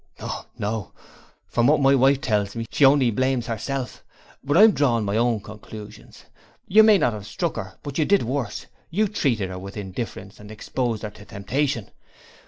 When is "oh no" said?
0.19-0.93